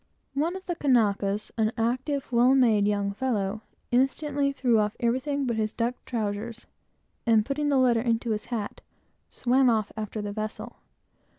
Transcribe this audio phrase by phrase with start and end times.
[0.33, 3.61] One of the Kanakas, a fine, active, well made young fellow,
[3.91, 6.65] instantly threw off everything but his duck trowsers,
[7.27, 8.81] and putting the letter into his hat,
[9.29, 10.77] swam off, after the vessel.